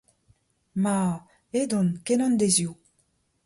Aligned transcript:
Ma, 0.83 0.95
aet 1.53 1.71
on, 1.79 1.87
ken 2.05 2.23
an 2.25 2.35
deizioù! 2.39 2.73